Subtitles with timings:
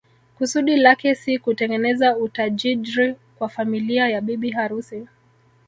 [0.37, 5.07] Kusudi lake si kutengeneza utajijri kwa familia ya bibi harusi